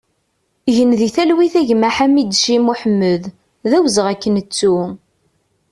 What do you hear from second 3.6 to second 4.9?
d awezɣi ad k-nettu!